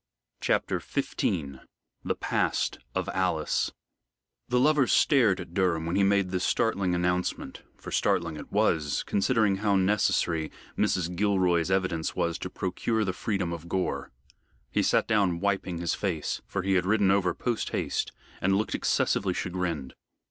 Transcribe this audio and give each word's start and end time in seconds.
CHAPTER 0.39 0.79
XV 0.79 1.59
THE 2.03 2.15
PAST 2.19 2.79
OF 2.95 3.07
ALICE 3.09 3.71
The 4.49 4.59
lovers 4.59 4.91
stared 4.91 5.39
at 5.39 5.53
Durham 5.53 5.85
when 5.85 5.95
he 5.95 6.01
made 6.01 6.31
this 6.31 6.43
startling 6.43 6.95
announcement, 6.95 7.61
for 7.77 7.91
startling 7.91 8.35
it 8.35 8.51
was, 8.51 9.03
considering 9.05 9.57
how 9.57 9.75
necessary 9.75 10.51
Mrs. 10.75 11.15
Gilroy's 11.15 11.69
evidence 11.69 12.15
was 12.15 12.39
to 12.39 12.49
procure 12.49 13.05
the 13.05 13.13
freedom 13.13 13.53
of 13.53 13.69
Gore. 13.69 14.09
He 14.71 14.81
sat 14.81 15.07
down 15.07 15.39
wiping 15.39 15.77
his 15.77 15.93
face 15.93 16.41
for 16.47 16.63
he 16.63 16.73
had 16.73 16.87
ridden 16.87 17.11
over 17.11 17.35
post 17.35 17.69
haste 17.69 18.11
and 18.41 18.55
looked 18.57 18.73
excessively 18.73 19.35
chagrined. 19.35 19.93